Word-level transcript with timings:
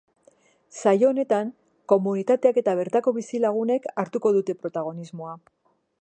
Saio 0.83 1.09
honetan, 1.13 1.51
komunitateak 1.93 2.57
eta 2.63 2.75
bertako 2.81 3.15
bizilagunek 3.19 3.89
hartuko 4.05 4.33
dute 4.39 4.57
protagonismoa. 4.65 5.41